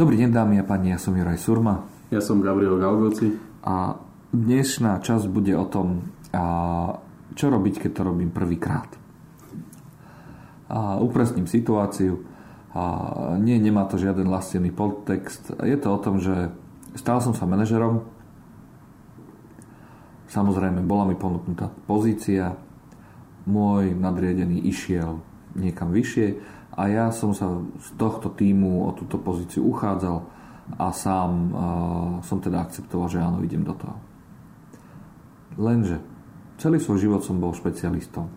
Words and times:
Dobrý 0.00 0.16
deň 0.16 0.32
dámy 0.32 0.56
a 0.56 0.64
páni, 0.64 0.96
ja 0.96 0.98
som 0.98 1.12
Juraj 1.12 1.36
Surma. 1.36 1.84
Ja 2.08 2.24
som 2.24 2.40
Gabriel 2.40 2.80
Galgoci. 2.80 3.36
A 3.60 4.00
dnešná 4.32 4.96
časť 4.96 5.28
bude 5.28 5.52
o 5.52 5.68
tom, 5.68 6.08
čo 7.36 7.52
robiť, 7.52 7.84
keď 7.84 7.90
to 7.92 8.02
robím 8.08 8.32
prvýkrát. 8.32 8.88
A 10.72 10.96
upresním 11.04 11.44
situáciu. 11.44 12.16
A 12.72 12.82
nie, 13.44 13.60
nemá 13.60 13.84
to 13.92 14.00
žiaden 14.00 14.32
lastený 14.32 14.72
podtext. 14.72 15.52
Je 15.60 15.76
to 15.76 15.92
o 15.92 16.00
tom, 16.00 16.16
že 16.16 16.48
stal 16.96 17.20
som 17.20 17.36
sa 17.36 17.44
manažerom. 17.44 18.00
Samozrejme, 20.32 20.80
bola 20.80 21.04
mi 21.04 21.12
ponúknutá 21.12 21.68
pozícia. 21.84 22.56
Môj 23.44 23.92
nadriedený 23.92 24.64
išiel 24.64 25.20
niekam 25.60 25.92
vyššie 25.92 26.56
a 26.70 26.82
ja 26.86 27.10
som 27.10 27.34
sa 27.34 27.50
z 27.82 27.88
tohto 27.98 28.30
týmu 28.30 28.86
o 28.86 28.90
túto 28.94 29.18
pozíciu 29.18 29.66
uchádzal 29.66 30.22
a 30.78 30.94
sám 30.94 31.30
uh, 31.50 31.50
som 32.22 32.38
teda 32.38 32.62
akceptoval, 32.62 33.10
že 33.10 33.18
áno, 33.18 33.42
idem 33.42 33.66
do 33.66 33.74
toho. 33.74 33.98
Lenže 35.58 35.98
celý 36.62 36.78
svoj 36.78 37.02
život 37.02 37.22
som 37.26 37.42
bol 37.42 37.50
špecialistom. 37.56 38.30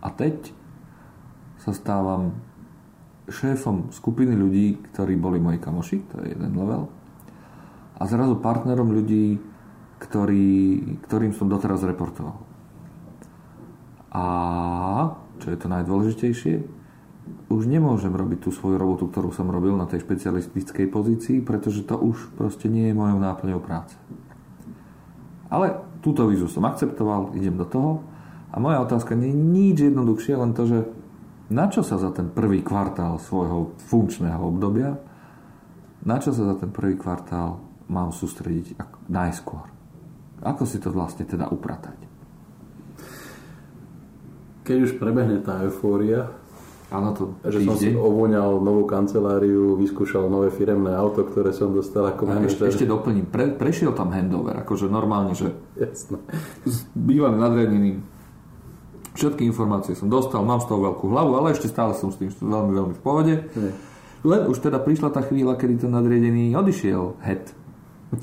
A 0.00 0.08
teď 0.14 0.54
sa 1.60 1.74
stávam 1.74 2.36
šéfom 3.28 3.90
skupiny 3.92 4.32
ľudí, 4.32 4.80
ktorí 4.90 5.18
boli 5.18 5.42
moji 5.42 5.58
kamoši, 5.60 5.98
to 6.08 6.14
je 6.24 6.34
jeden 6.34 6.52
level, 6.56 6.88
a 8.00 8.02
zrazu 8.08 8.40
partnerom 8.40 8.96
ľudí, 8.96 9.36
ktorý, 10.00 10.80
ktorým 11.04 11.36
som 11.36 11.52
doteraz 11.52 11.84
reportoval. 11.84 12.40
A 14.10 14.24
čo 15.36 15.52
je 15.52 15.58
to 15.60 15.68
najdôležitejšie, 15.68 16.79
už 17.50 17.66
nemôžem 17.66 18.14
robiť 18.14 18.46
tú 18.46 18.50
svoju 18.54 18.78
robotu, 18.78 19.10
ktorú 19.10 19.34
som 19.34 19.50
robil 19.50 19.74
na 19.74 19.90
tej 19.90 20.06
špecialistickej 20.06 20.86
pozícii, 20.86 21.42
pretože 21.42 21.82
to 21.82 21.98
už 21.98 22.30
proste 22.38 22.70
nie 22.70 22.88
je 22.88 22.94
mojou 22.94 23.18
náplňou 23.18 23.58
práce. 23.58 23.98
Ale 25.50 25.82
túto 25.98 26.30
výzvu 26.30 26.46
som 26.46 26.62
akceptoval, 26.62 27.34
idem 27.34 27.58
do 27.58 27.66
toho 27.66 28.06
a 28.54 28.62
moja 28.62 28.78
otázka 28.78 29.18
nie 29.18 29.34
je 29.34 29.42
nič 29.42 29.76
jednoduchšie, 29.90 30.34
len 30.38 30.54
to, 30.54 30.62
že 30.70 30.78
na 31.50 31.66
čo 31.66 31.82
sa 31.82 31.98
za 31.98 32.14
ten 32.14 32.30
prvý 32.30 32.62
kvartál 32.62 33.18
svojho 33.18 33.74
funkčného 33.90 34.38
obdobia, 34.38 34.94
na 36.06 36.22
čo 36.22 36.30
sa 36.30 36.46
za 36.46 36.54
ten 36.54 36.70
prvý 36.70 36.94
kvartál 36.94 37.58
mám 37.90 38.14
sústrediť 38.14 38.78
najskôr. 39.10 39.66
Ako 40.46 40.62
si 40.62 40.78
to 40.78 40.94
vlastne 40.94 41.26
teda 41.26 41.50
upratať? 41.50 41.98
Keď 44.62 44.78
už 44.86 44.92
prebehne 45.02 45.42
tá 45.42 45.66
eufória, 45.66 46.30
Áno, 46.90 47.14
to 47.14 47.38
že 47.46 47.62
som 47.62 47.78
si 47.78 47.94
ovoňal 47.94 48.58
novú 48.58 48.82
kanceláriu, 48.82 49.78
vyskúšal 49.78 50.26
nové 50.26 50.50
firemné 50.50 50.90
auto, 50.90 51.22
ktoré 51.22 51.54
som 51.54 51.70
dostal 51.70 52.10
ako 52.10 52.26
manažer. 52.26 52.66
Ešte, 52.66 52.82
ešte 52.82 52.86
doplním, 52.90 53.30
pre, 53.30 53.54
prešiel 53.54 53.94
tam 53.94 54.10
handover, 54.10 54.58
akože 54.66 54.90
normálne, 54.90 55.38
že 55.38 55.54
Jasné. 55.78 56.18
bývalý 56.98 57.38
nadriadený 57.38 57.90
všetky 59.14 59.42
informácie 59.46 59.98
som 59.98 60.08
dostal, 60.08 60.42
mám 60.46 60.62
z 60.62 60.70
toho 60.70 60.80
veľkú 60.90 61.10
hlavu, 61.10 61.36
ale 61.36 61.52
ešte 61.52 61.68
stále 61.68 61.92
som 61.92 62.14
s 62.14 62.18
tým 62.18 62.30
veľmi, 62.30 62.72
veľmi 62.72 62.94
v 62.96 63.02
pohode. 63.02 63.34
Nie. 63.52 63.72
Len 64.20 64.42
už 64.48 64.60
teda 64.60 64.80
prišla 64.80 65.12
tá 65.12 65.24
chvíľa, 65.24 65.56
kedy 65.56 65.86
ten 65.86 65.92
nadriadený 65.92 66.52
odišiel 66.52 67.20
head. 67.24 67.52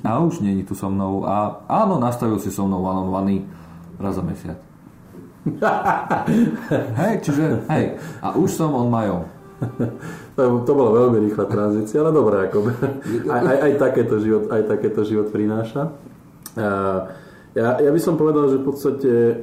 A 0.03 0.19
už 0.19 0.43
není 0.43 0.67
tu 0.67 0.75
so 0.75 0.91
mnou. 0.91 1.23
A 1.23 1.63
áno, 1.65 1.97
nastavil 1.97 2.37
si 2.43 2.51
so 2.51 2.67
mnou 2.67 2.83
one 2.83 3.47
raz 3.97 4.13
za 4.19 4.23
mesiac. 4.23 4.59
hej, 7.01 7.13
čiže, 7.23 7.63
hej, 7.71 7.85
a 8.21 8.35
už 8.35 8.49
som 8.51 8.73
on 8.75 8.87
majom. 8.91 9.23
To, 10.37 10.61
to 10.61 10.77
bola 10.77 10.93
veľmi 10.93 11.17
rýchla 11.25 11.49
tranzícia, 11.49 11.97
ale 11.97 12.13
dobré, 12.13 12.45
ako, 12.45 12.69
aj, 13.33 13.41
aj, 13.41 13.57
aj, 13.57 13.73
takéto 13.81 14.21
život, 14.21 14.53
aj 14.53 14.69
takéto 14.69 15.01
život 15.01 15.33
prináša. 15.33 15.97
Ja, 17.57 17.81
ja 17.81 17.89
by 17.89 17.97
som 17.97 18.21
povedal, 18.21 18.53
že 18.53 18.61
v 18.61 18.65
podstate 18.69 19.41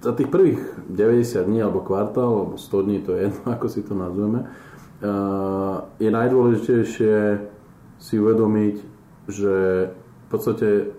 za 0.00 0.12
tých 0.16 0.32
prvých 0.32 0.64
90 0.88 1.44
dní 1.44 1.60
alebo 1.60 1.84
kvartál, 1.84 2.32
alebo 2.32 2.54
100 2.56 2.86
dní, 2.88 2.98
to 3.04 3.12
je 3.12 3.28
jedno, 3.28 3.44
ako 3.52 3.66
si 3.68 3.84
to 3.84 3.92
nazveme, 3.92 4.48
je 6.00 6.08
najdôležitejšie 6.08 7.16
si 8.00 8.14
uvedomiť, 8.16 8.76
že 9.28 9.54
v 9.92 10.26
podstate 10.32 10.95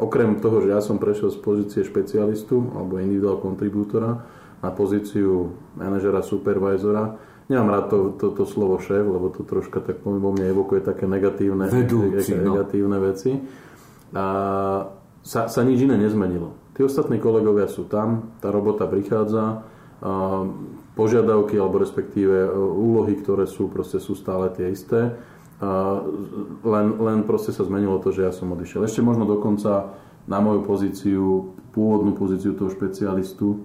okrem 0.00 0.40
toho, 0.40 0.64
že 0.64 0.72
ja 0.72 0.80
som 0.80 0.96
prešiel 0.96 1.28
z 1.30 1.38
pozície 1.38 1.80
špecialistu 1.84 2.72
alebo 2.72 2.98
individuál 2.98 3.38
kontribútora 3.38 4.24
na 4.60 4.70
pozíciu 4.72 5.56
manažera, 5.76 6.24
supervisora, 6.24 7.16
nemám 7.48 7.68
rád 7.68 7.84
to, 7.88 7.98
to, 8.16 8.26
to 8.36 8.44
slovo 8.44 8.80
šéf, 8.80 9.04
lebo 9.04 9.32
to 9.32 9.44
troška 9.44 9.80
tak 9.80 10.04
vo 10.04 10.30
mne 10.32 10.52
evokuje 10.52 10.84
také 10.84 11.04
negatívne, 11.08 11.68
Vedúci, 11.68 12.36
no. 12.36 12.56
negatívne 12.56 12.98
veci. 13.00 13.40
A 14.16 14.24
sa, 15.20 15.46
sa 15.48 15.60
nič 15.64 15.84
iné 15.84 15.96
nezmenilo. 16.00 16.56
Tí 16.76 16.84
ostatní 16.84 17.20
kolegovia 17.20 17.68
sú 17.68 17.84
tam, 17.88 18.36
tá 18.40 18.48
robota 18.48 18.88
prichádza, 18.88 19.64
požiadavky 20.96 21.60
alebo 21.60 21.76
respektíve 21.80 22.48
e, 22.48 22.50
úlohy, 22.56 23.20
ktoré 23.20 23.44
sú, 23.44 23.68
proste 23.68 24.00
sú 24.00 24.16
stále 24.16 24.48
tie 24.56 24.72
isté 24.72 25.12
len, 26.64 26.86
len 26.96 27.18
proste 27.28 27.52
sa 27.52 27.68
zmenilo 27.68 28.00
to, 28.00 28.16
že 28.16 28.24
ja 28.24 28.32
som 28.32 28.48
odišiel. 28.56 28.88
Ešte 28.88 29.04
možno 29.04 29.28
dokonca 29.28 29.92
na 30.24 30.38
moju 30.40 30.64
pozíciu, 30.64 31.52
pôvodnú 31.76 32.16
pozíciu 32.16 32.56
toho 32.56 32.72
špecialistu 32.72 33.48
e, 33.56 33.58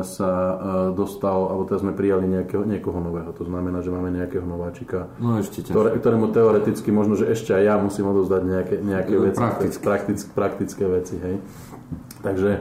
sa 0.00 0.30
e, 0.32 0.54
dostal, 0.96 1.52
alebo 1.52 1.68
teraz 1.68 1.84
sme 1.84 1.92
prijali 1.92 2.24
nejakého, 2.24 2.64
niekoho 2.64 3.04
nového. 3.04 3.36
To 3.36 3.44
znamená, 3.44 3.84
že 3.84 3.92
máme 3.92 4.08
nejakého 4.16 4.48
nováčika, 4.48 5.12
no 5.20 5.36
ešte 5.36 5.60
ktoré, 5.66 6.00
ktorému 6.00 6.32
teoreticky 6.32 6.88
možno, 6.88 7.20
že 7.20 7.28
ešte 7.28 7.52
aj 7.52 7.62
ja 7.68 7.74
musím 7.76 8.08
odozdať 8.08 8.42
nejaké, 8.44 8.74
nejaké 8.80 9.14
veci, 9.20 9.40
praktické. 9.40 9.84
Praktické, 9.84 10.28
praktické 10.32 10.84
veci. 10.88 11.16
Hej. 11.20 11.34
Takže 12.24 12.50
e, 12.56 12.60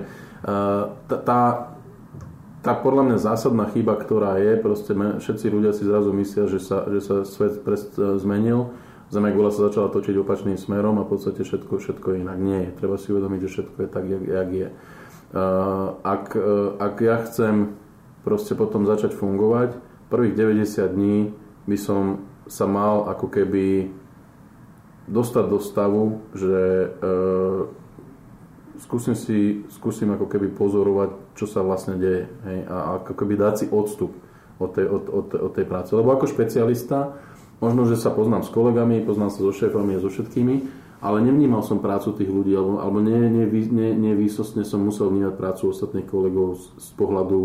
tá, 1.07 1.17
tá 1.23 1.41
tá 2.59 2.75
podľa 2.75 3.03
mňa 3.07 3.17
zásadná 3.23 3.71
chyba, 3.71 3.95
ktorá 3.95 4.35
je, 4.35 4.59
proste 4.59 4.91
všetci 4.95 5.45
ľudia 5.47 5.71
si 5.71 5.87
zrazu 5.87 6.11
myslia, 6.11 6.51
že 6.51 6.59
sa, 6.59 6.83
že 6.91 6.99
sa 6.99 7.15
svet 7.23 7.63
prest, 7.63 7.95
e, 7.95 8.19
zmenil, 8.19 8.75
Zemegula 9.09 9.49
sa 9.49 9.65
začala 9.65 9.89
točiť 9.89 10.21
opačným 10.21 10.53
smerom 10.53 11.01
a 11.01 11.05
v 11.05 11.17
podstate 11.17 11.41
všetko, 11.41 11.81
všetko 11.81 12.21
inak 12.21 12.37
nie 12.37 12.69
je. 12.69 12.75
Treba 12.77 12.93
si 13.01 13.09
uvedomiť, 13.09 13.39
že 13.41 13.49
všetko 13.57 13.77
je 13.81 13.89
tak, 13.89 14.05
jak, 14.05 14.21
jak 14.21 14.49
je. 14.53 14.67
Uh, 14.69 15.97
ak, 16.05 16.25
uh, 16.37 16.77
ak 16.77 16.95
ja 17.01 17.17
chcem 17.25 17.73
proste 18.21 18.53
potom 18.53 18.85
začať 18.85 19.17
fungovať, 19.17 19.81
prvých 20.13 20.37
90 20.37 20.93
dní 20.93 21.33
by 21.65 21.77
som 21.77 22.21
sa 22.45 22.69
mal 22.69 23.09
ako 23.09 23.33
keby 23.33 23.89
dostať 25.09 25.45
do 25.49 25.57
stavu, 25.57 26.21
že 26.37 26.93
uh, 27.01 27.65
skúsim 28.77 29.17
si, 29.17 29.65
skúsim 29.73 30.09
ako 30.13 30.29
keby 30.29 30.53
pozorovať, 30.53 31.28
čo 31.39 31.47
sa 31.47 31.63
vlastne 31.63 31.95
deje. 31.95 32.27
Hej? 32.43 32.59
A 32.67 32.99
ako 32.99 33.15
keby 33.15 33.39
dať 33.39 33.53
si 33.55 33.65
odstup 33.71 34.11
od 34.59 34.75
tej, 34.75 34.91
od, 34.91 35.07
od, 35.07 35.27
od 35.39 35.51
tej 35.55 35.63
práce. 35.63 35.95
Lebo 35.95 36.11
ako 36.11 36.27
špecialista, 36.27 37.15
možno, 37.63 37.87
že 37.87 37.95
sa 37.95 38.11
poznám 38.11 38.43
s 38.43 38.51
kolegami, 38.51 38.99
poznám 39.07 39.31
sa 39.31 39.39
so 39.39 39.55
šéfami 39.55 39.95
a 39.95 40.03
so 40.03 40.11
všetkými, 40.11 40.55
ale 40.99 41.23
nevnímal 41.23 41.63
som 41.63 41.79
prácu 41.79 42.11
tých 42.11 42.27
ľudí, 42.27 42.51
alebo, 42.51 42.83
alebo 42.83 42.99
nevýsostne 42.99 44.59
nie, 44.59 44.67
nie, 44.67 44.67
som 44.67 44.83
musel 44.83 45.07
vnímať 45.07 45.39
prácu 45.39 45.71
ostatných 45.71 46.07
kolegov 46.11 46.59
z, 46.59 46.63
z 46.75 46.89
pohľadu 46.99 47.39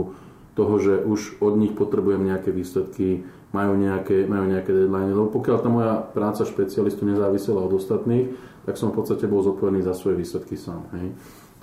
toho, 0.59 0.75
že 0.83 0.95
už 1.07 1.39
od 1.39 1.55
nich 1.55 1.71
potrebujem 1.75 2.27
nejaké 2.27 2.51
výsledky, 2.51 3.23
majú 3.55 3.79
nejaké, 3.79 4.27
majú 4.27 4.51
nejaké 4.51 4.75
deadline. 4.75 5.15
Lebo 5.15 5.31
pokiaľ 5.31 5.57
tá 5.63 5.71
moja 5.71 6.03
práca 6.03 6.43
špecialistu 6.43 7.07
nezávisela 7.07 7.63
od 7.63 7.79
ostatných, 7.79 8.35
tak 8.67 8.75
som 8.75 8.91
v 8.91 8.99
podstate 8.99 9.31
bol 9.31 9.47
zodpovedný 9.47 9.87
za 9.87 9.95
svoje 9.95 10.19
výsledky 10.19 10.59
sám. 10.59 10.83
Hej. 10.99 11.15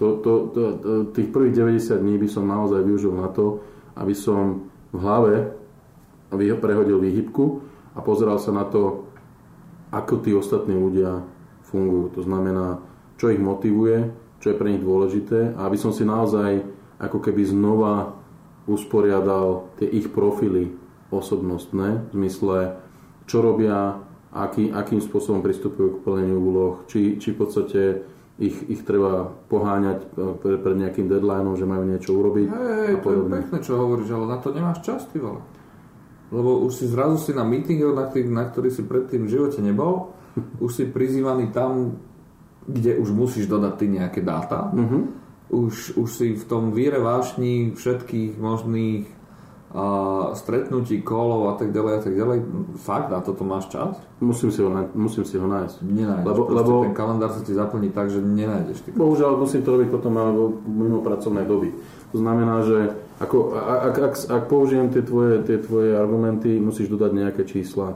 To, 0.02 0.18
to, 0.18 0.32
to, 0.50 0.62
to, 0.82 0.90
tých 1.14 1.30
prvých 1.30 1.78
90 1.78 2.02
dní 2.02 2.18
by 2.18 2.26
som 2.26 2.50
naozaj 2.50 2.82
využil 2.82 3.14
na 3.14 3.30
to, 3.30 3.62
aby 3.94 4.18
som 4.18 4.66
v 4.90 4.98
hlave 4.98 5.54
prehodil 6.34 6.98
výhybku 6.98 7.62
a 7.94 8.02
pozeral 8.02 8.42
sa 8.42 8.50
na 8.50 8.66
to, 8.66 9.06
ako 9.94 10.26
tí 10.26 10.34
ostatní 10.34 10.74
ľudia 10.74 11.22
fungujú. 11.70 12.18
To 12.18 12.22
znamená, 12.26 12.82
čo 13.22 13.30
ich 13.30 13.38
motivuje, 13.38 14.10
čo 14.42 14.50
je 14.50 14.58
pre 14.58 14.74
nich 14.74 14.82
dôležité 14.82 15.54
a 15.54 15.70
aby 15.70 15.78
som 15.78 15.94
si 15.94 16.02
naozaj 16.02 16.66
ako 16.98 17.22
keby 17.22 17.46
znova 17.46 18.18
usporiadal 18.66 19.70
tie 19.78 19.86
ich 19.86 20.10
profily 20.10 20.74
osobnostné, 21.14 22.10
v 22.10 22.12
zmysle, 22.18 22.82
čo 23.30 23.46
robia, 23.46 24.02
aký, 24.34 24.74
akým 24.74 24.98
spôsobom 24.98 25.46
pristupujú 25.46 26.00
k 26.00 26.02
plneniu 26.08 26.42
úloh, 26.42 26.74
či, 26.90 27.22
či 27.22 27.36
v 27.36 27.38
podstate 27.38 27.82
ich, 28.42 28.58
ich 28.74 28.82
treba 28.82 29.30
poháňať 29.54 30.00
e, 30.02 30.34
pred, 30.42 30.58
pred 30.66 30.76
nejakým 30.82 31.06
deadlineom, 31.06 31.54
že 31.54 31.70
majú 31.70 31.86
niečo 31.86 32.18
urobiť. 32.18 32.48
Hej, 32.50 32.94
to 33.06 33.10
je 33.14 33.22
pekné, 33.30 33.58
čo 33.62 33.78
hovoríš, 33.78 34.10
ale 34.18 34.26
na 34.26 34.38
to 34.42 34.50
nemáš 34.50 34.82
čas, 34.82 35.06
ty 35.14 35.22
vole. 35.22 35.46
Lebo 36.34 36.66
už 36.66 36.74
si 36.82 36.86
zrazu 36.90 37.22
si 37.22 37.38
na 37.38 37.46
meetingoch, 37.46 37.94
na, 37.94 38.10
ktorý, 38.10 38.26
na 38.34 38.50
ktorý 38.50 38.74
si 38.74 38.82
predtým 38.82 39.30
v 39.30 39.34
živote 39.38 39.62
nebol, 39.62 40.18
už 40.66 40.72
si 40.74 40.84
prizývaný 40.90 41.54
tam, 41.54 42.02
kde 42.66 42.98
už 42.98 43.14
musíš 43.14 43.46
dodať 43.46 43.74
ty 43.78 43.86
nejaké 43.90 44.22
dáta. 44.26 44.74
Uh-huh. 44.74 45.10
Už, 45.52 45.98
už 46.00 46.10
si 46.10 46.28
v 46.38 46.46
tom 46.48 46.72
víre 46.72 46.98
vášni 46.98 47.76
všetkých 47.76 48.40
možných 48.40 49.21
uh, 49.72 50.36
stretnutí, 50.36 51.00
kolov 51.02 51.52
a 51.52 51.54
tak 51.56 51.72
ďalej 51.72 51.94
a 51.98 52.02
tak 52.04 52.14
ďalej. 52.14 52.38
Fakt, 52.80 53.08
na 53.12 53.20
toto 53.24 53.48
máš 53.48 53.72
čas? 53.72 53.96
Musím 54.20 54.52
si 54.52 54.60
ho, 54.60 54.70
nájsť, 54.70 54.92
musím 54.96 55.24
si 55.24 55.36
ho 55.40 55.48
nájsť. 55.48 55.76
Nenájdeš, 55.82 56.28
lebo, 56.28 56.42
lebo 56.52 56.72
ten 56.86 56.96
kalendár 56.96 57.32
sa 57.32 57.42
ti 57.42 57.56
zaplní 57.56 57.90
tak, 57.96 58.12
že 58.12 58.20
nenájdeš. 58.20 58.84
Ty. 58.84 58.90
Bohužiaľ 58.96 59.40
musím 59.40 59.64
to 59.64 59.74
robiť 59.80 59.90
potom 59.90 60.14
alebo 60.20 60.62
mimo 60.68 61.00
pracovnej 61.00 61.48
doby. 61.48 61.72
To 62.12 62.20
znamená, 62.20 62.68
že 62.68 62.92
ako, 63.24 63.56
ak, 63.56 63.96
ak, 63.96 64.14
ak 64.28 64.44
použijem 64.52 64.92
tie 64.92 65.00
tvoje, 65.00 65.48
tie 65.48 65.58
tvoje 65.64 65.96
argumenty, 65.96 66.60
musíš 66.60 66.92
dodať 66.92 67.12
nejaké 67.16 67.44
čísla 67.48 67.96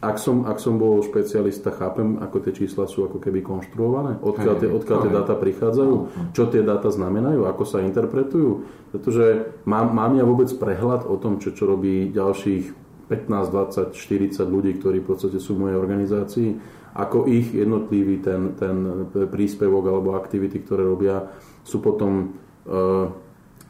ak 0.00 0.16
som, 0.22 0.46
ak 0.46 0.62
som 0.62 0.78
bol 0.78 1.02
špecialista, 1.02 1.74
chápem, 1.74 2.22
ako 2.22 2.36
tie 2.46 2.54
čísla 2.54 2.86
sú 2.86 3.10
ako 3.10 3.18
keby 3.18 3.42
konštruované, 3.42 4.22
odkiaľ 4.22 4.54
tie, 4.62 4.70
odkiaľ 4.70 4.98
tie 5.02 5.12
dáta 5.12 5.34
prichádzajú, 5.34 5.94
čo 6.30 6.42
tie 6.46 6.62
dáta 6.62 6.94
znamenajú, 6.94 7.42
ako 7.42 7.64
sa 7.66 7.82
interpretujú, 7.82 8.70
pretože 8.94 9.50
mám, 9.66 9.90
mám 9.90 10.14
ja 10.14 10.22
vôbec 10.22 10.46
prehľad 10.54 11.10
o 11.10 11.18
tom, 11.18 11.42
čo, 11.42 11.50
čo 11.50 11.66
robí 11.66 12.14
ďalších 12.14 12.64
15, 13.10 13.98
20, 13.98 13.98
40 13.98 14.46
ľudí, 14.46 14.78
ktorí 14.78 15.02
v 15.02 15.08
podstate 15.10 15.42
sú 15.42 15.58
v 15.58 15.66
mojej 15.66 15.78
organizácii, 15.82 16.48
ako 16.94 17.26
ich 17.26 17.50
jednotlivý 17.50 18.22
ten, 18.22 18.54
ten 18.54 19.10
príspevok 19.10 19.90
alebo 19.90 20.14
aktivity, 20.14 20.62
ktoré 20.62 20.86
robia, 20.86 21.26
sú 21.66 21.82
potom 21.82 22.38
uh, 22.70 23.10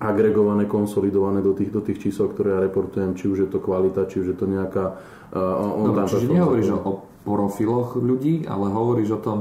agregované, 0.01 0.65
konsolidované 0.65 1.45
do 1.45 1.53
tých, 1.53 1.69
do 1.69 1.85
tých 1.85 2.01
čísel, 2.01 2.33
ktoré 2.33 2.57
ja 2.57 2.61
reportujem, 2.65 3.13
či 3.13 3.29
už 3.29 3.47
je 3.47 3.49
to 3.53 3.61
kvalita, 3.61 4.09
či 4.09 4.25
už 4.25 4.33
je 4.33 4.37
to 4.37 4.49
nejaká... 4.49 4.97
Uh, 5.31 5.93
Dobre, 5.93 6.09
čiže 6.09 6.27
nehovoríš 6.33 6.69
o 6.73 7.05
profiloch 7.23 8.01
ľudí, 8.01 8.49
ale 8.49 8.73
hovoríš 8.73 9.21
o 9.21 9.21
tom, 9.21 9.39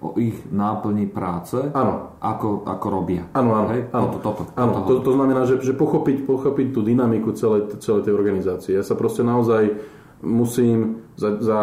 o 0.00 0.16
ich 0.16 0.34
náplni 0.48 1.06
práce, 1.06 1.60
áno. 1.76 2.16
Ako, 2.18 2.64
ako 2.64 2.86
robia. 2.88 3.28
Áno, 3.36 3.52
áno. 3.52 3.68
Toto, 3.92 4.18
toto, 4.18 4.42
áno. 4.56 4.88
To, 4.88 5.04
to 5.04 5.12
znamená, 5.12 5.44
že, 5.44 5.60
že 5.60 5.76
pochopiť, 5.76 6.24
pochopiť 6.24 6.66
tú 6.72 6.80
dynamiku 6.80 7.36
celej, 7.36 7.76
celej 7.84 8.08
tej 8.08 8.16
organizácie. 8.16 8.72
Ja 8.72 8.84
sa 8.84 8.96
proste 8.96 9.20
naozaj 9.20 9.76
musím 10.24 11.04
za, 11.20 11.36
za 11.40 11.58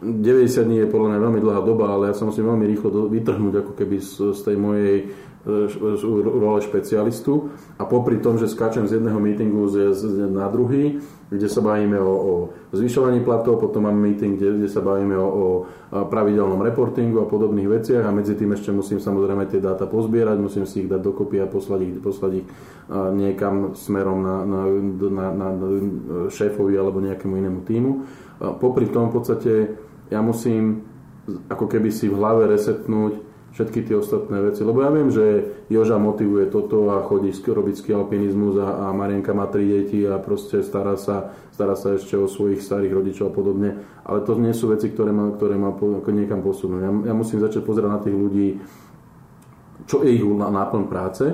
90 0.00 0.68
dní 0.68 0.76
je 0.84 0.92
podľa 0.92 1.16
mňa 1.16 1.18
veľmi 1.20 1.40
dlhá 1.40 1.60
doba, 1.64 1.86
ale 1.96 2.12
ja 2.12 2.14
sa 2.16 2.28
musím 2.28 2.48
veľmi 2.48 2.64
rýchlo 2.68 2.88
do, 2.92 3.00
vytrhnúť 3.08 3.54
ako 3.64 3.72
keby 3.76 3.96
z, 4.00 4.36
z 4.36 4.40
tej 4.40 4.56
mojej 4.56 4.96
role 5.44 6.60
špecialistu 6.60 7.48
a 7.80 7.88
popri 7.88 8.20
tom, 8.20 8.36
že 8.36 8.44
skáčem 8.44 8.84
z 8.84 9.00
jedného 9.00 9.16
meetingu 9.16 9.72
na 10.28 10.52
druhý, 10.52 11.00
kde 11.32 11.48
sa 11.48 11.64
bavíme 11.64 11.96
o, 11.96 12.12
o 12.12 12.34
zvyšovaní 12.76 13.24
platov, 13.24 13.56
potom 13.56 13.88
máme 13.88 14.12
meeting, 14.12 14.36
kde, 14.36 14.60
kde 14.60 14.68
sa 14.68 14.84
bavíme 14.84 15.16
o, 15.16 15.28
o 15.30 15.46
pravidelnom 16.12 16.60
reportingu 16.60 17.24
a 17.24 17.30
podobných 17.30 17.72
veciach 17.72 18.04
a 18.04 18.12
medzi 18.12 18.36
tým 18.36 18.52
ešte 18.52 18.68
musím 18.74 19.00
samozrejme 19.00 19.48
tie 19.48 19.64
dáta 19.64 19.88
pozbierať, 19.88 20.36
musím 20.36 20.68
si 20.68 20.84
ich 20.84 20.90
dať 20.92 21.00
dokopy 21.00 21.40
a 21.40 21.48
poslať 21.48 21.80
ich, 21.88 21.94
poslať 22.04 22.32
ich 22.44 22.46
niekam 23.16 23.72
smerom 23.72 24.18
na, 24.20 24.36
na, 24.44 24.60
na, 25.08 25.26
na 25.32 25.48
šéfovi 26.28 26.74
alebo 26.76 27.00
nejakému 27.00 27.34
inému 27.38 27.60
týmu. 27.64 27.92
Popri 28.60 28.92
tom 28.92 29.08
v 29.08 29.14
podstate 29.16 29.52
ja 30.10 30.20
musím 30.20 30.84
ako 31.46 31.70
keby 31.70 31.94
si 31.94 32.10
v 32.10 32.18
hlave 32.18 32.50
resetnúť 32.50 33.29
všetky 33.50 33.90
tie 33.90 33.98
ostatné 33.98 34.38
veci. 34.40 34.62
Lebo 34.62 34.82
ja 34.82 34.90
viem, 34.94 35.10
že 35.10 35.46
Joža 35.66 35.98
motivuje 35.98 36.46
toto 36.46 36.86
a 36.94 37.02
chodí 37.02 37.34
robiť 37.34 37.82
skialpinizmus 37.82 38.54
a, 38.62 38.86
a 38.90 38.94
Marienka 38.94 39.34
má 39.34 39.50
tri 39.50 39.66
deti 39.66 40.06
a 40.06 40.22
proste 40.22 40.62
stará 40.62 40.94
sa, 40.94 41.34
stará 41.50 41.74
sa 41.74 41.98
ešte 41.98 42.14
o 42.14 42.30
svojich 42.30 42.62
starých 42.62 42.94
rodičov 42.94 43.30
a 43.30 43.34
podobne. 43.34 43.70
Ale 44.06 44.22
to 44.22 44.38
nie 44.38 44.54
sú 44.54 44.70
veci, 44.70 44.90
ktoré 44.90 45.10
ma, 45.10 45.34
ktoré 45.34 45.58
ma 45.58 45.74
ako 45.74 46.10
niekam 46.14 46.46
posunúť. 46.46 46.80
Ja, 46.80 46.90
ja 47.10 47.14
musím 47.14 47.42
začať 47.42 47.66
pozerať 47.66 47.90
na 47.90 48.00
tých 48.02 48.16
ľudí, 48.16 48.48
čo 49.90 50.06
je 50.06 50.10
ich 50.14 50.22
náplň 50.22 50.84
práce, 50.86 51.24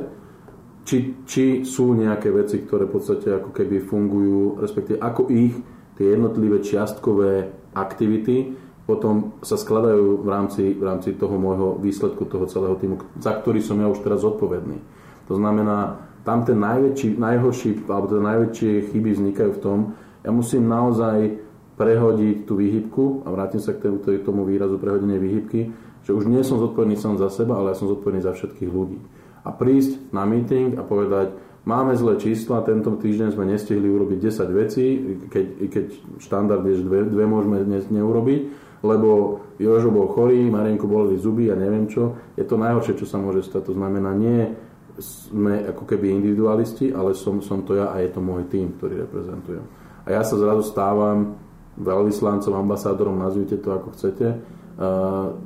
či, 0.86 1.18
či 1.26 1.66
sú 1.66 1.98
nejaké 1.98 2.30
veci, 2.30 2.62
ktoré 2.62 2.86
v 2.86 2.94
podstate 2.94 3.28
ako 3.42 3.50
keby 3.50 3.82
fungujú, 3.82 4.62
respektíve 4.62 5.02
ako 5.02 5.28
ich 5.34 5.52
tie 5.98 6.14
jednotlivé 6.14 6.62
čiastkové 6.62 7.50
aktivity 7.74 8.65
potom 8.86 9.34
sa 9.42 9.58
skladajú 9.58 10.22
v 10.22 10.28
rámci, 10.30 10.62
v 10.78 10.82
rámci 10.86 11.18
toho 11.18 11.34
môjho 11.34 11.74
výsledku, 11.82 12.22
toho 12.30 12.46
celého 12.46 12.78
týmu, 12.78 13.02
za 13.18 13.34
ktorý 13.34 13.58
som 13.58 13.82
ja 13.82 13.90
už 13.90 14.00
teraz 14.06 14.22
zodpovedný. 14.22 14.78
To 15.26 15.34
znamená, 15.34 16.06
tam 16.22 16.46
ten 16.46 16.58
najväčší, 16.62 17.18
najhorší, 17.18 17.86
alebo 17.90 18.06
teda 18.06 18.22
najväčšie 18.22 18.70
chyby 18.94 19.10
vznikajú 19.18 19.50
v 19.58 19.62
tom, 19.62 19.78
ja 20.22 20.30
musím 20.30 20.70
naozaj 20.70 21.38
prehodiť 21.78 22.46
tú 22.46 22.58
výhybku, 22.58 23.26
a 23.26 23.34
vrátim 23.34 23.62
sa 23.62 23.74
k 23.74 23.90
tomu 24.22 24.46
výrazu 24.46 24.78
prehodenie 24.78 25.18
výhybky, 25.18 25.70
že 26.06 26.14
už 26.14 26.30
nie 26.30 26.46
som 26.46 26.62
zodpovedný 26.62 26.94
sám 26.94 27.18
za 27.18 27.30
seba, 27.30 27.58
ale 27.58 27.74
ja 27.74 27.78
som 27.78 27.90
zodpovedný 27.90 28.22
za 28.22 28.32
všetkých 28.34 28.70
ľudí. 28.70 28.98
A 29.46 29.50
prísť 29.50 30.10
na 30.10 30.26
meeting 30.26 30.78
a 30.78 30.82
povedať, 30.86 31.34
máme 31.66 31.94
zlé 31.98 32.18
čísla, 32.18 32.66
tento 32.66 32.94
týždeň 32.94 33.34
sme 33.34 33.50
nestihli 33.50 33.86
urobiť 33.86 34.18
10 34.18 34.50
vecí, 34.54 34.86
keď, 35.30 35.46
keď 35.70 35.86
štandard 36.22 36.62
je, 36.70 36.82
že 36.82 36.86
dve, 36.86 37.06
dve 37.06 37.26
môžeme 37.26 37.62
dnes 37.62 37.86
neurobiť, 37.90 38.65
lebo 38.84 39.40
Jožo 39.56 39.88
bol 39.88 40.12
chorý, 40.12 40.52
Marienko 40.52 40.84
boleli 40.84 41.16
zuby 41.16 41.48
a 41.48 41.56
neviem 41.56 41.88
čo. 41.88 42.16
Je 42.36 42.44
to 42.44 42.60
najhoršie, 42.60 43.00
čo 43.00 43.06
sa 43.08 43.16
môže 43.16 43.44
stať. 43.46 43.72
To 43.72 43.74
znamená, 43.76 44.12
nie 44.12 44.52
sme 45.00 45.64
ako 45.68 45.84
keby 45.84 46.12
individualisti, 46.12 46.92
ale 46.92 47.12
som, 47.12 47.44
som 47.44 47.64
to 47.64 47.76
ja 47.76 47.92
a 47.92 48.00
je 48.00 48.10
to 48.12 48.20
môj 48.20 48.48
tým, 48.48 48.76
ktorý 48.76 49.04
reprezentujem. 49.04 49.64
A 50.06 50.08
ja 50.12 50.22
sa 50.24 50.36
zrazu 50.40 50.64
stávam 50.64 51.36
veľvyslancom, 51.76 52.56
ambasádorom, 52.56 53.20
nazvite 53.20 53.60
to 53.60 53.68
ako 53.76 53.92
chcete, 53.92 54.26
eh, 54.32 54.38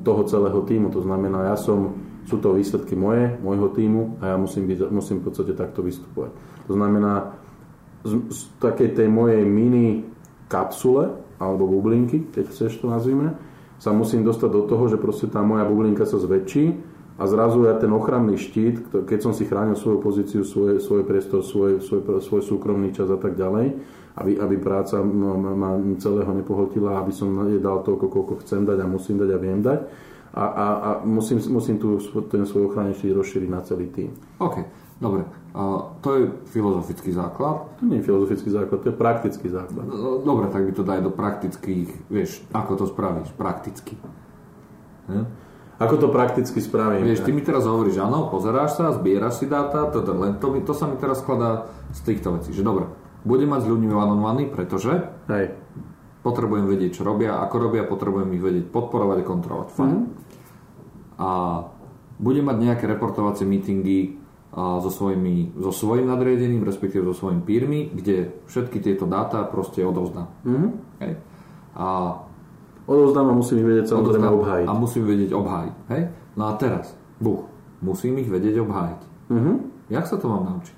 toho 0.07 0.23
celého 0.31 0.61
týmu. 0.63 0.95
To 0.95 1.03
znamená, 1.03 1.51
ja 1.51 1.57
som, 1.59 1.99
sú 2.31 2.39
to 2.39 2.55
výsledky 2.55 2.95
moje, 2.95 3.35
môjho 3.43 3.75
týmu 3.75 4.23
a 4.23 4.35
ja 4.35 4.37
musím, 4.39 4.71
byť, 4.71 4.79
musím 4.95 5.19
v 5.19 5.25
podstate 5.27 5.53
takto 5.59 5.83
vystupovať. 5.83 6.31
To 6.71 6.73
znamená, 6.79 7.35
z, 8.07 8.13
z 8.31 8.39
takej 8.63 8.95
tej 8.95 9.09
mojej 9.11 9.43
mini 9.43 10.07
kapsule, 10.47 11.11
alebo 11.41 11.65
bublinky, 11.65 12.29
keď 12.31 12.53
chceš 12.53 12.79
to 12.85 12.93
nazvime, 12.93 13.35
sa 13.81 13.97
musím 13.97 14.23
dostať 14.23 14.51
do 14.53 14.63
toho, 14.69 14.93
že 14.93 15.01
proste 15.01 15.27
tá 15.33 15.41
moja 15.41 15.65
bublinka 15.65 16.05
sa 16.05 16.21
zväčší 16.21 16.77
a 17.17 17.25
zrazu 17.25 17.65
ja 17.65 17.77
ten 17.81 17.89
ochranný 17.93 18.37
štít, 18.37 18.93
keď 19.09 19.19
som 19.25 19.33
si 19.33 19.49
chránil 19.49 19.77
svoju 19.77 20.05
pozíciu, 20.05 20.45
svoj, 20.45 20.85
svoj 20.85 21.09
priestor, 21.09 21.41
svoj, 21.41 21.81
svoj, 21.81 22.21
svoj 22.21 22.43
súkromný 22.45 22.93
čas 22.93 23.09
a 23.09 23.17
tak 23.17 23.41
ďalej, 23.41 23.77
aby, 24.21 24.37
aby 24.37 24.57
práca 24.61 25.01
ma 25.01 25.81
celého 25.97 26.33
nepohltila, 26.37 27.01
aby 27.01 27.13
som 27.13 27.33
jej 27.49 27.61
dal 27.61 27.81
toľko, 27.81 28.07
koľko 28.13 28.35
chcem 28.45 28.69
dať 28.69 28.79
a 28.85 28.87
musím 28.87 29.17
dať 29.17 29.31
a 29.33 29.39
viem 29.41 29.61
dať. 29.65 29.81
A, 30.31 30.45
a, 30.47 30.67
a 30.79 30.91
musím, 31.03 31.43
musím 31.51 31.77
tu 31.81 31.99
ten 32.31 32.47
svoj 32.47 32.71
ochranný 32.71 32.95
štít 32.95 33.17
rozšíriť 33.17 33.51
na 33.51 33.61
celý 33.67 33.91
tým. 33.91 34.15
OK. 34.39 34.63
Dobre, 35.01 35.25
a 35.51 35.91
to 35.99 36.09
je 36.15 36.23
filozofický 36.55 37.11
základ. 37.11 37.67
To 37.79 37.83
nie 37.83 37.99
je 37.99 38.07
filozofický 38.07 38.55
základ, 38.55 38.87
to 38.87 38.95
je 38.95 38.97
praktický 38.97 39.51
základ. 39.51 39.83
No, 39.83 40.23
dobre, 40.23 40.47
tak 40.47 40.63
by 40.63 40.73
to 40.73 40.87
daj 40.87 41.03
do 41.03 41.11
praktických, 41.11 41.91
vieš, 42.07 42.47
ako 42.55 42.79
to 42.79 42.85
spravíš, 42.87 43.35
prakticky. 43.35 43.99
Hm? 45.11 45.27
Ako 45.81 45.97
to 45.97 46.13
prakticky 46.13 46.61
spravím? 46.61 47.09
Vieš, 47.09 47.25
ty 47.25 47.33
mi 47.35 47.43
teraz 47.43 47.65
hovoríš, 47.67 47.99
áno, 47.99 48.29
pozeráš 48.29 48.79
sa, 48.79 48.95
zbieraš 48.95 49.43
si 49.43 49.47
dáta, 49.51 49.89
to, 49.91 50.05
to, 50.05 50.13
len 50.13 50.37
to, 50.37 50.53
to 50.61 50.77
sa 50.77 50.87
mi 50.87 51.01
teraz 51.01 51.25
skladá 51.25 51.73
z 51.97 52.01
týchto 52.05 52.37
vecí, 52.37 52.53
že 52.53 52.61
dobre, 52.63 52.87
budem 53.25 53.49
mať 53.49 53.65
s 53.65 53.71
ľuďmi 53.73 53.89
one 53.91 54.13
on 54.13 54.21
one, 54.21 54.45
pretože 54.53 55.09
Hej. 55.33 55.57
potrebujem 56.21 56.69
vedieť, 56.69 57.01
čo 57.01 57.03
robia, 57.03 57.41
ako 57.41 57.57
robia, 57.59 57.89
potrebujem 57.89 58.29
ich 58.37 58.45
vedieť 58.45 58.67
podporovať 58.69 59.19
a 59.19 59.25
kontrolovať. 59.25 59.69
Fajn. 59.73 59.89
Mm-hmm. 59.89 60.05
A 61.17 61.31
budem 62.21 62.45
mať 62.45 62.57
nejaké 62.61 62.85
reportovacie 62.85 63.49
meetingy, 63.49 64.20
so, 64.55 64.91
svojimi, 64.91 65.55
so 65.63 65.71
svojim 65.71 66.11
nadriadením, 66.11 66.67
respektíve 66.67 67.07
so 67.07 67.15
svojimi 67.15 67.43
pírmi, 67.47 67.81
kde 67.95 68.35
všetky 68.51 68.83
tieto 68.83 69.07
dáta 69.07 69.47
proste 69.47 69.87
odovzdám. 69.87 70.27
Mm-hmm. 70.43 70.71
Hej. 71.07 71.13
A 71.79 71.87
odovzdám 72.91 73.31
a 73.31 73.35
musím 73.35 73.63
ich 73.63 73.69
vedieť 73.71 73.87
samozrejme 73.95 74.27
obhájiť. 74.27 74.67
A 74.67 74.73
musím 74.75 75.03
vedieť 75.07 75.31
obhájiť. 75.39 75.75
Hej? 75.95 76.03
No 76.35 76.43
a 76.51 76.53
teraz, 76.59 76.99
buch, 77.23 77.47
musím 77.79 78.19
ich 78.19 78.27
vedieť 78.27 78.59
obhájiť. 78.67 79.01
Mm-hmm. 79.31 79.57
Jak 79.95 80.05
sa 80.11 80.19
to 80.19 80.27
mám 80.27 80.43
naučiť? 80.51 80.77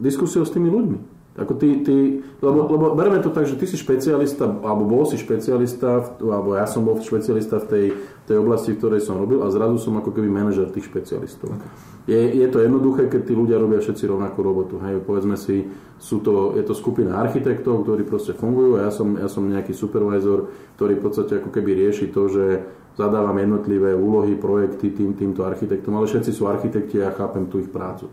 Diskusiou 0.00 0.44
s 0.48 0.52
tými 0.52 0.72
ľuďmi. 0.72 1.16
Ako 1.36 1.52
ty, 1.60 1.84
ty, 1.84 2.24
lebo, 2.40 2.64
lebo 2.64 2.84
bereme 2.96 3.20
to 3.20 3.28
tak, 3.28 3.44
že 3.44 3.60
ty 3.60 3.68
si 3.68 3.76
špecialista, 3.76 4.48
alebo 4.48 4.88
bol 4.88 5.04
si 5.04 5.20
špecialista, 5.20 6.16
alebo 6.16 6.56
ja 6.56 6.64
som 6.64 6.80
bol 6.80 6.96
špecialista 6.96 7.60
v 7.60 7.66
tej, 7.68 7.86
tej 8.26 8.42
oblasti, 8.42 8.74
v 8.74 8.78
ktorej 8.82 9.00
som 9.06 9.16
robil 9.16 9.40
a 9.40 9.48
zrazu 9.54 9.78
som 9.78 9.94
ako 9.96 10.10
keby 10.10 10.26
manažer 10.26 10.66
tých 10.74 10.90
špecialistov. 10.90 11.54
Je, 12.10 12.18
je 12.18 12.46
to 12.50 12.62
jednoduché, 12.62 13.06
keď 13.06 13.22
tí 13.22 13.34
ľudia 13.34 13.58
robia 13.58 13.78
všetci 13.82 14.04
rovnakú 14.06 14.38
robotu. 14.42 14.78
Hej, 14.82 15.02
povedzme 15.06 15.38
si, 15.38 15.66
sú 15.98 16.22
to, 16.22 16.54
je 16.58 16.62
to 16.66 16.74
skupina 16.74 17.18
architektov, 17.18 17.86
ktorí 17.86 18.02
proste 18.02 18.34
fungujú 18.34 18.78
a 18.78 18.86
ja 18.86 18.92
som, 18.94 19.14
ja 19.14 19.30
som 19.30 19.46
nejaký 19.46 19.74
supervisor, 19.74 20.50
ktorý 20.78 20.98
v 20.98 21.02
podstate 21.02 21.32
ako 21.38 21.50
keby 21.54 21.86
rieši 21.86 22.10
to, 22.10 22.26
že 22.30 22.44
zadávam 22.98 23.36
jednotlivé 23.38 23.94
úlohy, 23.94 24.34
projekty 24.34 24.90
tým, 24.90 25.14
týmto 25.14 25.46
architektom, 25.46 25.94
ale 25.94 26.10
všetci 26.10 26.30
sú 26.34 26.50
architekti 26.50 26.98
a 26.98 27.10
ja 27.10 27.12
chápem 27.12 27.46
tú 27.46 27.62
ich 27.62 27.70
prácu 27.70 28.10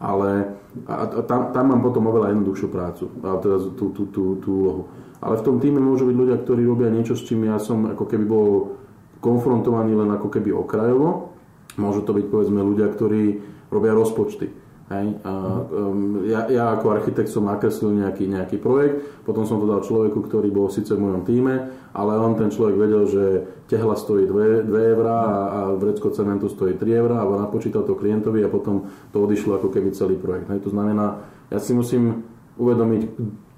ale 0.00 0.60
a, 0.84 1.08
a 1.08 1.20
tam, 1.24 1.52
tam 1.56 1.64
mám 1.72 1.80
potom 1.80 2.04
oveľa 2.12 2.36
jednoduchšiu 2.36 2.68
prácu, 2.68 3.08
a 3.24 3.40
teda 3.40 3.56
tú, 3.72 3.96
tú, 3.96 4.02
tú, 4.12 4.36
tú 4.44 4.50
úlohu. 4.52 4.82
Ale 5.24 5.40
v 5.40 5.44
tom 5.48 5.56
týme 5.56 5.80
môžu 5.80 6.04
byť 6.04 6.16
ľudia, 6.16 6.36
ktorí 6.44 6.62
robia 6.68 6.92
niečo, 6.92 7.16
s 7.16 7.24
čím 7.24 7.48
ja 7.48 7.56
som 7.56 7.88
ako 7.88 8.04
keby 8.04 8.24
bol 8.28 8.76
konfrontovaný 9.26 9.98
len 9.98 10.10
ako 10.14 10.30
keby 10.30 10.54
okrajovo. 10.54 11.34
Môžu 11.74 12.06
to 12.06 12.14
byť 12.14 12.26
povedzme 12.30 12.62
ľudia, 12.62 12.86
ktorí 12.86 13.42
robia 13.74 13.90
rozpočty. 13.90 14.46
Hej? 14.86 15.18
A, 15.26 15.32
um, 15.66 16.22
ja, 16.30 16.46
ja 16.46 16.78
ako 16.78 16.94
architekt 16.94 17.26
som 17.26 17.50
nakreslil 17.50 17.90
nejaký, 18.06 18.30
nejaký 18.30 18.62
projekt, 18.62 19.02
potom 19.26 19.42
som 19.42 19.58
to 19.58 19.66
dal 19.66 19.82
človeku, 19.82 20.22
ktorý 20.22 20.54
bol 20.54 20.70
síce 20.70 20.94
v 20.94 21.02
mojom 21.02 21.26
týme, 21.26 21.74
ale 21.90 22.12
on 22.14 22.38
ten 22.38 22.54
človek 22.54 22.78
vedel, 22.78 23.02
že 23.10 23.24
tehla 23.66 23.98
stojí 23.98 24.30
2, 24.30 24.62
2 24.70 24.92
eurá 24.94 25.18
a, 25.18 25.34
a 25.42 25.60
vrecko 25.74 26.14
cementu 26.14 26.46
stojí 26.46 26.78
3 26.78 26.86
eurá 27.02 27.26
a 27.26 27.26
napočítal 27.26 27.82
to 27.82 27.98
klientovi 27.98 28.46
a 28.46 28.52
potom 28.52 28.86
to 29.10 29.18
odišlo 29.18 29.58
ako 29.58 29.74
keby 29.74 29.90
celý 29.90 30.14
projekt. 30.14 30.54
Hej? 30.54 30.62
To 30.62 30.70
znamená, 30.70 31.18
ja 31.50 31.58
si 31.58 31.74
musím 31.74 32.22
uvedomiť, 32.56 33.02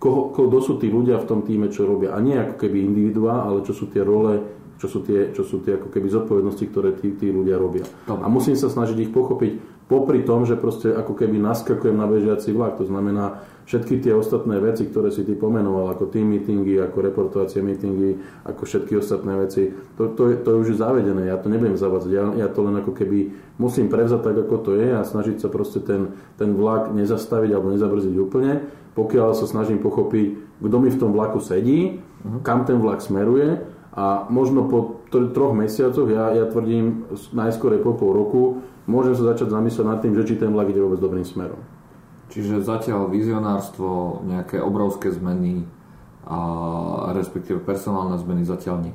koho, 0.00 0.32
kto 0.32 0.58
sú 0.64 0.72
tí 0.80 0.88
ľudia 0.88 1.20
v 1.20 1.28
tom 1.28 1.40
týme, 1.44 1.68
čo 1.68 1.84
robia. 1.84 2.16
A 2.16 2.24
nie 2.24 2.40
ako 2.40 2.56
keby 2.56 2.82
individuá, 2.82 3.44
ale 3.44 3.62
čo 3.68 3.76
sú 3.76 3.92
tie 3.92 4.00
role, 4.00 4.42
čo 4.78 4.86
sú 4.86 5.02
tie, 5.02 5.34
čo 5.34 5.42
sú 5.42 5.58
tie 5.60 5.74
ako 5.74 5.90
keby 5.90 6.06
zodpovednosti, 6.06 6.64
ktoré 6.70 6.94
tí, 6.94 7.10
tí 7.18 7.34
ľudia 7.34 7.58
robia. 7.58 7.82
A 8.06 8.26
musím 8.30 8.54
sa 8.54 8.70
snažiť 8.70 9.10
ich 9.10 9.12
pochopiť 9.12 9.82
popri 9.90 10.22
tom, 10.22 10.46
že 10.46 10.54
proste 10.54 10.94
ako 10.94 11.18
keby 11.18 11.40
naskakujem 11.40 11.96
na 11.96 12.06
bežiaci 12.06 12.54
vlak. 12.54 12.78
To 12.78 12.86
znamená, 12.86 13.42
všetky 13.64 14.04
tie 14.04 14.12
ostatné 14.14 14.60
veci, 14.60 14.86
ktoré 14.86 15.08
si 15.08 15.24
ty 15.24 15.34
pomenoval, 15.34 15.90
ako 15.96 16.12
team 16.12 16.30
meetingy, 16.30 16.78
ako 16.78 17.04
reportovacie 17.04 17.64
meetingy, 17.64 18.20
ako 18.44 18.62
všetky 18.68 19.00
ostatné 19.00 19.34
veci, 19.40 19.72
to, 19.96 20.12
to, 20.12 20.30
je, 20.30 20.34
to 20.44 20.48
je 20.54 20.56
už 20.62 20.68
zavedené. 20.78 21.32
Ja 21.32 21.40
to 21.40 21.50
nebudem 21.50 21.80
zavádzať. 21.80 22.10
Ja, 22.12 22.24
ja 22.36 22.48
to 22.52 22.68
len 22.68 22.78
ako 22.78 22.92
keby 22.94 23.32
musím 23.56 23.88
prevzať 23.88 24.20
tak, 24.22 24.36
ako 24.36 24.56
to 24.62 24.70
je 24.76 24.94
a 24.94 25.02
snažiť 25.02 25.40
sa 25.40 25.48
proste 25.48 25.82
ten, 25.82 26.14
ten 26.36 26.52
vlak 26.54 26.92
nezastaviť 26.92 27.50
alebo 27.56 27.72
nezabrziť 27.72 28.14
úplne. 28.20 28.62
Pokiaľ 28.92 29.34
sa 29.34 29.48
snažím 29.48 29.80
pochopiť, 29.80 30.58
kto 30.60 30.76
mi 30.78 30.90
v 30.92 31.00
tom 31.00 31.14
vlaku 31.14 31.40
sedí, 31.40 31.96
uh-huh. 31.96 32.44
kam 32.44 32.68
ten 32.68 32.82
vlak 32.82 33.00
smeruje 33.00 33.77
a 33.98 34.30
možno 34.30 34.70
po 34.70 35.02
troch 35.10 35.58
mesiacoch, 35.58 36.06
ja, 36.06 36.30
ja 36.30 36.46
tvrdím 36.46 37.10
najskôr 37.34 37.74
po 37.82 37.98
pol 37.98 38.14
roku, 38.14 38.42
môžem 38.86 39.18
sa 39.18 39.34
začať 39.34 39.50
zamýšľať 39.50 39.86
nad 39.90 39.98
tým, 39.98 40.14
že 40.14 40.22
či 40.22 40.38
ten 40.38 40.54
vlak 40.54 40.70
ide 40.70 40.78
vôbec 40.78 41.02
dobrým 41.02 41.26
smerom. 41.26 41.58
Čiže 42.30 42.62
zatiaľ 42.62 43.10
vizionárstvo, 43.10 44.22
nejaké 44.22 44.62
obrovské 44.62 45.10
zmeny 45.10 45.66
a 46.30 47.10
respektíve 47.10 47.58
personálne 47.58 48.14
zmeny 48.22 48.46
zatiaľ 48.46 48.86
nie. 48.86 48.94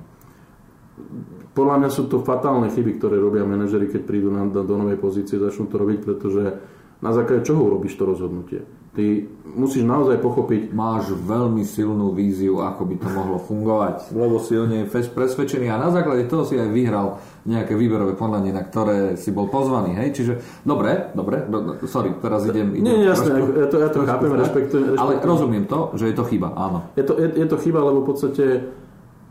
Podľa 1.51 1.83
mňa 1.83 1.89
sú 1.91 2.07
to 2.07 2.23
fatálne 2.23 2.71
chyby, 2.71 2.95
ktoré 2.95 3.19
robia 3.19 3.43
manažery, 3.43 3.91
keď 3.91 4.01
prídu 4.07 4.31
na, 4.31 4.47
do 4.47 4.63
novej 4.63 5.01
pozície, 5.01 5.35
začnú 5.35 5.67
to 5.67 5.83
robiť, 5.83 5.99
pretože 5.99 6.63
na 7.03 7.11
základe 7.11 7.43
čoho 7.43 7.59
urobíš 7.59 7.99
to 7.99 8.07
rozhodnutie? 8.07 8.63
Ty 8.93 9.25
musíš 9.57 9.89
naozaj 9.89 10.21
pochopiť... 10.21 10.69
Máš 10.69 11.17
veľmi 11.17 11.65
silnú 11.65 12.13
víziu, 12.13 12.61
ako 12.61 12.85
by 12.85 12.95
to 13.01 13.09
mohlo 13.09 13.41
fungovať, 13.41 14.13
lebo 14.13 14.37
si 14.37 14.53
o 14.53 14.69
nej 14.69 14.85
presvedčený 14.85 15.65
a 15.69 15.81
na 15.81 15.89
základe 15.89 16.29
toho 16.29 16.45
si 16.45 16.61
aj 16.61 16.69
vyhral 16.69 17.17
nejaké 17.49 17.73
výberové 17.73 18.13
konanie, 18.13 18.53
na 18.53 18.61
ktoré 18.61 19.17
si 19.17 19.33
bol 19.33 19.49
pozvaný, 19.49 19.97
hej? 19.97 20.13
Čiže, 20.13 20.33
dobre, 20.61 21.09
dobre, 21.17 21.41
do, 21.49 21.81
sorry, 21.89 22.13
teraz 22.21 22.45
idem... 22.45 22.69
idem 22.77 22.85
Nie, 22.85 23.09
jasné, 23.09 23.33
trošku, 23.33 23.51
ja 23.57 23.67
to, 23.67 23.77
ja 23.81 23.89
to 23.89 23.99
chápem, 24.05 24.31
rešpektujem, 24.37 24.83
rešpektujem. 24.93 25.01
Ale 25.01 25.13
rozumiem 25.25 25.65
to, 25.65 25.79
že 25.97 26.05
je 26.13 26.15
to 26.15 26.23
chyba, 26.29 26.53
áno. 26.53 26.79
Je 26.93 27.03
to, 27.03 27.13
je, 27.17 27.27
je 27.33 27.47
to 27.49 27.57
chyba, 27.57 27.79
lebo 27.81 28.05
v 28.05 28.07
podstate 28.13 28.45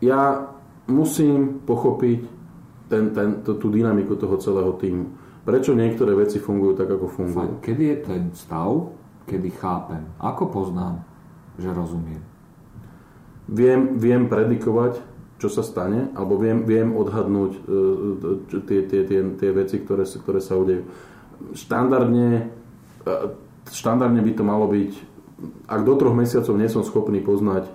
ja 0.03 0.51
musím 0.91 1.63
pochopiť 1.63 2.19
ten, 2.91 3.15
ten, 3.15 3.29
to, 3.47 3.55
tú 3.55 3.71
dynamiku 3.71 4.19
toho 4.19 4.35
celého 4.43 4.75
týmu 4.75 5.23
prečo 5.43 5.75
niektoré 5.75 6.15
veci 6.15 6.39
fungujú 6.39 6.73
tak, 6.79 6.87
ako 6.95 7.05
fungujú. 7.11 7.59
Kedy 7.59 7.83
je 7.83 7.97
ten 7.99 8.21
stav, 8.31 8.95
kedy 9.27 9.49
chápem? 9.57 10.03
Ako 10.19 10.51
poznám, 10.51 11.03
že 11.59 11.71
rozumiem? 11.71 12.21
Viem, 13.47 13.99
viem 13.99 14.31
predikovať, 14.31 15.03
čo 15.39 15.51
sa 15.51 15.59
stane, 15.59 16.07
alebo 16.15 16.39
viem, 16.39 16.63
viem 16.63 16.95
odhadnúť 16.95 17.51
uh, 17.59 18.61
tie, 18.63 18.87
tie, 18.87 19.01
tie, 19.03 19.19
tie 19.35 19.49
veci, 19.51 19.83
ktoré, 19.83 20.07
ktoré 20.07 20.39
sa 20.39 20.55
udejú. 20.55 20.87
Štandardne, 21.51 22.47
uh, 23.03 23.35
štandardne 23.67 24.23
by 24.23 24.31
to 24.31 24.43
malo 24.47 24.71
byť, 24.71 24.91
ak 25.67 25.81
do 25.83 25.93
troch 25.99 26.15
mesiacov 26.15 26.55
nie 26.55 26.71
som 26.71 26.87
schopný 26.87 27.19
poznať, 27.19 27.67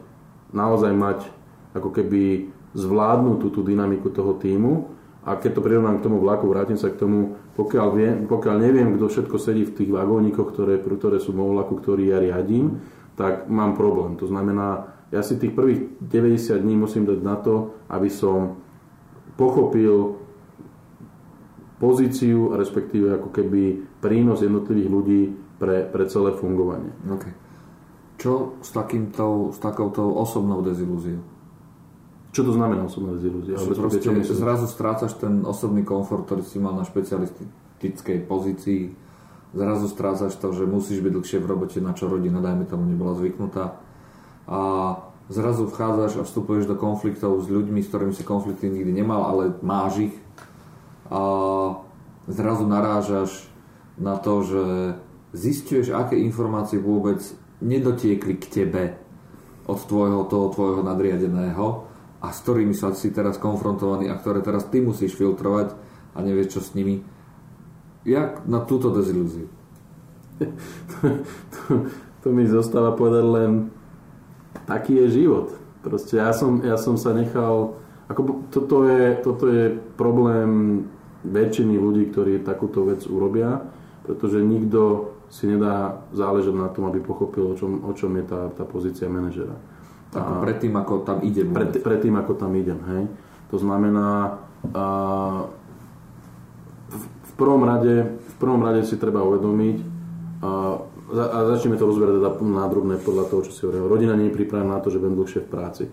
naozaj 0.57 0.93
mať 0.97 1.28
ako 1.76 1.93
keby 1.93 2.49
zvládnutú 2.73 3.52
tú 3.52 3.61
dynamiku 3.61 4.09
toho 4.09 4.33
týmu, 4.40 4.88
a 5.28 5.37
keď 5.37 5.61
to 5.61 5.64
prirovnám 5.64 6.00
k 6.00 6.05
tomu 6.09 6.25
vlaku, 6.25 6.49
vrátim 6.49 6.81
sa 6.81 6.88
k 6.88 6.97
tomu, 6.97 7.37
pokiaľ, 7.59 7.88
viem, 7.91 8.17
pokiaľ 8.31 8.57
neviem, 8.62 8.95
kto 8.95 9.11
všetko 9.11 9.37
sedí 9.43 9.67
v 9.67 9.75
tých 9.75 9.91
vagónikoch, 9.91 10.55
ktoré, 10.55 10.79
ktoré 10.79 11.19
sú 11.19 11.35
v 11.35 11.43
vlaku, 11.43 11.83
ktorý 11.83 12.15
ja 12.15 12.23
riadím, 12.23 12.79
tak 13.19 13.50
mám 13.50 13.75
problém. 13.75 14.15
To 14.23 14.31
znamená, 14.31 14.95
ja 15.11 15.27
si 15.27 15.35
tých 15.35 15.59
prvých 15.59 15.99
90 15.99 16.55
dní 16.55 16.79
musím 16.79 17.03
dať 17.03 17.19
na 17.19 17.35
to, 17.35 17.75
aby 17.91 18.07
som 18.07 18.62
pochopil 19.35 20.23
pozíciu, 21.83 22.55
respektíve 22.55 23.19
ako 23.19 23.35
keby 23.35 23.62
prínos 23.99 24.38
jednotlivých 24.38 24.91
ľudí 24.91 25.23
pre, 25.59 25.83
pre 25.83 26.07
celé 26.07 26.38
fungovanie. 26.38 26.95
Okay. 27.11 27.35
Čo 28.23 28.55
s, 28.62 28.71
takýmto, 28.71 29.50
s 29.50 29.59
takouto 29.59 30.07
osobnou 30.15 30.62
dezilúziou? 30.62 31.38
Čo 32.38 32.47
to 32.47 32.54
znamená 32.54 32.87
osobná 32.87 33.18
dezilúzia? 33.18 33.59
Proste, 33.59 33.99
čo 33.99 34.35
zrazu 34.38 34.71
strácaš 34.71 35.18
ten 35.18 35.42
osobný 35.42 35.83
komfort, 35.83 36.23
ktorý 36.23 36.47
si 36.47 36.62
mal 36.62 36.71
na 36.71 36.87
špecialistickej 36.87 38.30
pozícii. 38.30 38.95
Zrazu 39.59 39.90
strácaš 39.90 40.38
to, 40.38 40.54
že 40.54 40.62
musíš 40.62 41.02
byť 41.02 41.18
dlhšie 41.18 41.42
v 41.42 41.50
robote, 41.50 41.83
na 41.83 41.99
čo 41.99 42.07
rodina, 42.07 42.38
dajme 42.38 42.62
tomu, 42.71 42.87
nebola 42.87 43.18
zvyknutá. 43.18 43.83
A 44.47 44.61
zrazu 45.26 45.66
vchádzaš 45.66 46.23
a 46.23 46.23
vstupuješ 46.23 46.71
do 46.71 46.78
konfliktov 46.78 47.42
s 47.42 47.50
ľuďmi, 47.50 47.83
s 47.83 47.90
ktorými 47.90 48.14
si 48.14 48.23
konflikty 48.23 48.71
nikdy 48.71 48.95
nemal, 48.95 49.26
ale 49.26 49.59
máš 49.59 50.14
ich. 50.14 50.16
A 51.11 51.18
zrazu 52.30 52.71
narážaš 52.71 53.50
na 53.99 54.14
to, 54.14 54.47
že 54.47 54.62
zistuješ, 55.35 55.90
aké 55.90 56.14
informácie 56.23 56.78
vôbec 56.78 57.18
nedotiekli 57.59 58.38
k 58.38 58.47
tebe 58.47 58.95
od 59.66 59.83
tvojho, 59.90 60.23
toho 60.30 60.54
tvojho 60.54 60.87
nadriadeného 60.87 61.88
a 62.18 62.34
s 62.34 62.42
ktorými 62.42 62.75
sa 62.75 62.90
si 62.94 63.14
teraz 63.14 63.38
konfrontovaný 63.38 64.10
a 64.10 64.18
ktoré 64.18 64.42
teraz 64.42 64.66
ty 64.66 64.82
musíš 64.82 65.14
filtrovať 65.14 65.75
a 66.14 66.18
nevieš 66.22 66.58
čo 66.58 66.60
s 66.62 66.70
nimi. 66.75 67.02
Jak 68.02 68.46
na 68.46 68.62
túto 68.62 68.90
dezilúziu? 68.90 69.46
to, 70.38 70.96
to, 71.54 71.62
to 72.22 72.28
mi 72.30 72.46
zostáva 72.46 72.94
povedať 72.94 73.25
len 73.26 73.50
taký 74.66 75.06
je 75.06 75.22
život. 75.22 75.54
Proste 75.82 76.18
ja 76.18 76.34
som, 76.34 76.62
ja 76.66 76.75
som 76.75 76.98
sa 76.98 77.14
nechal 77.14 77.78
ako 78.08 78.48
toto, 78.48 78.88
je, 78.88 79.20
toto 79.20 79.44
je 79.52 79.76
problém 80.00 80.82
väčšiny 81.28 81.76
ľudí, 81.76 82.08
ktorí 82.08 82.40
takúto 82.40 82.88
vec 82.88 83.04
urobia, 83.04 83.60
pretože 84.08 84.40
nikto 84.40 85.12
si 85.28 85.44
nedá 85.44 86.00
záležať 86.16 86.56
na 86.56 86.72
tom, 86.72 86.88
aby 86.88 87.04
pochopil, 87.04 87.52
o 87.52 87.54
čom, 87.54 87.84
o 87.84 87.92
čom 87.92 88.16
je 88.16 88.25
tá, 88.25 88.48
tá 88.56 88.64
pozícia 88.64 89.12
manažera. 89.12 89.52
Ako 90.09 90.41
predtým, 90.41 90.73
ako 90.73 91.05
tam 91.05 91.19
idem. 91.21 91.53
Pred, 91.53 91.85
predtým, 91.85 92.17
ako 92.17 92.33
tam 92.33 92.57
idem, 92.57 92.81
hej. 92.81 93.03
To 93.53 93.57
znamená, 93.61 94.41
a, 94.73 94.85
v, 96.88 97.05
v, 97.05 97.33
prvom 97.37 97.61
rade, 97.65 98.17
v 98.17 98.35
prvom 98.41 98.65
rade 98.65 98.88
si 98.88 98.97
treba 98.97 99.21
uvedomiť, 99.21 99.77
a, 100.41 100.81
a 101.12 101.38
začneme 101.57 101.77
to 101.77 101.88
rozberať 101.88 102.21
teda 102.21 102.31
nádrobné 102.41 102.97
podľa 103.05 103.25
toho, 103.29 103.41
čo 103.45 103.53
si 103.53 103.61
hovoril. 103.65 103.88
Rodina 103.88 104.17
nie 104.17 104.33
je 104.33 104.37
pripravená 104.41 104.81
na 104.81 104.83
to, 104.85 104.88
že 104.88 105.00
budem 105.00 105.17
dlhšie 105.21 105.45
v 105.45 105.53
práci. 105.53 105.85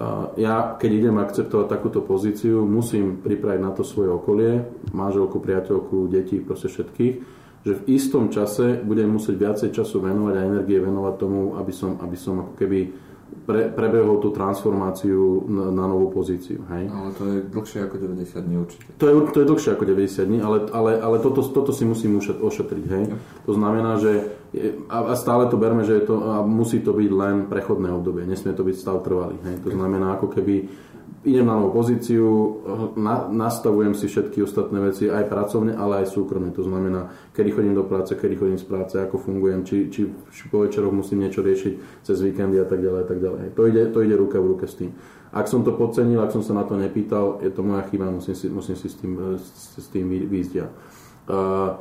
A, 0.00 0.32
ja, 0.40 0.80
keď 0.80 0.90
idem 0.96 1.16
akceptovať 1.20 1.66
takúto 1.68 2.00
pozíciu, 2.00 2.64
musím 2.64 3.20
pripraviť 3.20 3.60
na 3.60 3.76
to 3.76 3.84
svoje 3.84 4.08
okolie, 4.08 4.64
manželku, 4.96 5.36
priateľku, 5.36 6.08
deti, 6.08 6.40
proste 6.40 6.72
všetkých, 6.72 7.14
že 7.60 7.76
v 7.76 7.82
istom 7.92 8.32
čase 8.32 8.80
budem 8.80 9.12
musieť 9.12 9.36
viacej 9.36 9.68
času 9.76 10.00
venovať 10.00 10.32
a 10.32 10.48
energie 10.48 10.80
venovať 10.80 11.14
tomu, 11.20 11.60
aby 11.60 11.72
som, 11.76 12.00
aby 12.00 12.16
som 12.16 12.40
ako 12.40 12.56
keby 12.56 13.09
pre, 13.46 13.72
prebehol 13.72 14.22
tú 14.22 14.30
transformáciu 14.30 15.46
na, 15.48 15.64
na 15.74 15.84
novú 15.90 16.10
pozíciu. 16.12 16.62
Hej? 16.70 16.90
Ale 16.90 17.08
to 17.16 17.22
je 17.26 17.36
dlhšie 17.50 17.80
ako 17.86 17.96
90 17.98 18.46
dní 18.46 18.56
určite. 18.58 18.88
To 18.98 19.04
je, 19.08 19.14
to 19.32 19.38
je 19.42 19.46
dlhšie 19.46 19.70
ako 19.74 19.84
90 19.86 20.28
dní, 20.30 20.38
ale, 20.38 20.58
ale, 20.70 20.90
ale 21.00 21.16
toto, 21.18 21.40
toto 21.42 21.72
si 21.74 21.82
musím 21.88 22.18
ošetriť. 22.20 22.84
Hej? 22.90 23.04
Ja. 23.10 23.16
To 23.46 23.52
znamená, 23.56 23.98
že 23.98 24.12
a, 24.90 24.98
a 25.10 25.14
stále 25.14 25.46
to 25.46 25.54
berme, 25.54 25.86
že 25.86 26.02
je 26.02 26.04
to, 26.10 26.14
a 26.26 26.34
musí 26.42 26.82
to 26.82 26.90
byť 26.90 27.10
len 27.14 27.36
prechodné 27.46 27.86
obdobie, 27.94 28.26
nesmie 28.26 28.50
to 28.50 28.66
byť 28.66 28.76
stav 28.76 28.98
trvalý. 29.06 29.38
Hej? 29.46 29.62
To 29.62 29.70
znamená, 29.70 30.18
ako 30.18 30.26
keby 30.34 30.66
idem 31.20 31.44
na 31.44 31.60
novú 31.60 31.84
pozíciu, 31.84 32.26
na, 32.96 33.28
nastavujem 33.28 33.92
si 33.92 34.08
všetky 34.08 34.40
ostatné 34.40 34.80
veci, 34.80 35.04
aj 35.12 35.28
pracovne, 35.28 35.76
ale 35.76 36.04
aj 36.04 36.16
súkromne. 36.16 36.48
To 36.56 36.64
znamená, 36.64 37.12
kedy 37.36 37.52
chodím 37.52 37.74
do 37.76 37.84
práce, 37.84 38.16
kedy 38.16 38.40
chodím 38.40 38.56
z 38.56 38.64
práce, 38.64 38.96
ako 38.96 39.20
fungujem, 39.20 39.60
či, 39.68 39.92
či, 39.92 40.08
či 40.08 40.42
po 40.48 40.64
večeroch 40.64 40.92
musím 40.92 41.20
niečo 41.28 41.44
riešiť 41.44 42.04
cez 42.08 42.16
víkendy 42.24 42.56
a 42.56 42.64
tak 42.64 42.80
ďalej. 42.80 43.00
A 43.04 43.06
tak 43.06 43.18
ďalej. 43.20 43.40
To, 43.52 43.62
ide, 43.68 43.82
to 43.92 44.00
ide 44.00 44.16
ruka 44.16 44.40
v 44.40 44.48
ruke 44.56 44.64
s 44.64 44.80
tým. 44.80 44.96
Ak 45.30 45.46
som 45.46 45.60
to 45.60 45.76
podcenil, 45.76 46.24
ak 46.24 46.32
som 46.32 46.40
sa 46.40 46.56
na 46.56 46.64
to 46.64 46.80
nepýtal, 46.80 47.38
je 47.44 47.52
to 47.52 47.60
moja 47.60 47.84
chyba, 47.92 48.08
musím 48.08 48.34
si, 48.34 48.48
musím 48.48 48.74
si 48.80 48.88
s 48.88 48.96
tým, 48.96 49.36
s, 49.36 49.76
s 49.76 49.86
tým 49.92 50.08
výjsť 50.08 50.52
ja. 50.56 50.66
Uh, 51.30 51.78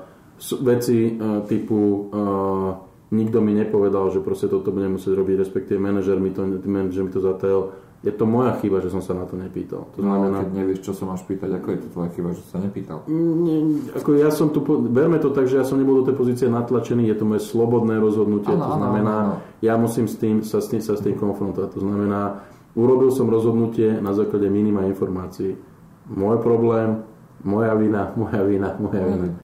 veci 0.62 1.16
uh, 1.16 1.42
typu 1.48 2.12
uh, 2.12 2.90
nikto 3.10 3.42
mi 3.42 3.58
nepovedal, 3.58 4.14
že 4.14 4.22
proste 4.22 4.46
toto 4.46 4.70
budem 4.70 5.00
musieť 5.00 5.18
robiť, 5.18 5.36
respektíve 5.42 5.82
manažer 5.82 6.22
mi 6.22 6.30
to, 6.30 6.46
manažer 6.46 7.02
mi 7.02 7.12
to 7.12 7.22
zatel, 7.24 7.74
je 8.00 8.12
to 8.12 8.24
moja 8.24 8.56
chyba, 8.58 8.80
že 8.80 8.90
som 8.90 9.04
sa 9.04 9.12
na 9.12 9.28
to 9.28 9.36
nepýtal. 9.36 9.92
To 9.92 10.00
No, 10.00 10.08
znamená, 10.08 10.40
keď 10.42 10.50
nevieš, 10.56 10.80
čo 10.82 10.96
sa 10.96 11.04
máš 11.04 11.28
pýtať, 11.28 11.52
ako 11.52 11.68
je 11.68 11.80
to 11.84 11.88
tvoja 11.92 12.10
chyba, 12.16 12.30
že 12.32 12.44
sa 12.48 12.58
nepýtal? 12.58 13.04
Nie, 13.12 13.60
ako 13.92 14.10
ja 14.16 14.32
som 14.32 14.48
tu, 14.50 14.64
berme 14.88 15.20
to 15.20 15.30
tak, 15.30 15.46
že 15.46 15.60
ja 15.60 15.68
som 15.68 15.76
nebol 15.76 16.00
do 16.00 16.08
tej 16.08 16.16
pozície 16.16 16.48
natlačený, 16.48 17.06
je 17.06 17.18
to 17.18 17.26
moje 17.28 17.44
slobodné 17.44 18.00
rozhodnutie, 18.00 18.56
Áno, 18.56 18.64
to 18.64 18.72
znamená, 18.72 19.16
áno, 19.20 19.34
áno. 19.36 19.60
ja 19.60 19.76
musím 19.76 20.08
s 20.08 20.16
tým, 20.16 20.40
sa, 20.42 20.64
s 20.64 20.72
tým, 20.72 20.80
sa 20.80 20.96
s 20.96 21.04
tým 21.04 21.20
konfrontovať, 21.20 21.76
to 21.76 21.84
znamená, 21.84 22.40
urobil 22.72 23.12
som 23.12 23.28
rozhodnutie 23.28 24.00
na 24.00 24.16
základe 24.16 24.48
minima 24.48 24.88
informácií. 24.88 25.60
Môj 26.08 26.40
problém, 26.40 27.04
moja 27.42 27.76
vina, 27.76 28.16
moja 28.16 28.42
vina, 28.44 28.76
moja 28.76 29.04
vina. 29.06 29.32